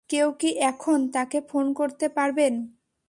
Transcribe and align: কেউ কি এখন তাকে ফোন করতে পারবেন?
কেউ 0.09 0.27
কি 0.39 0.49
এখন 0.63 0.99
তাকে 1.13 1.37
ফোন 1.49 1.65
করতে 1.79 2.05
পারবেন? 2.17 2.53